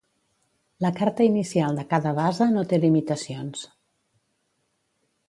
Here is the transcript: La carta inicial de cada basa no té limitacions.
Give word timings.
La 0.85 0.89
carta 0.99 1.27
inicial 1.27 1.77
de 1.79 1.85
cada 1.91 2.13
basa 2.21 2.49
no 2.55 2.63
té 2.73 2.79
limitacions. 2.87 3.67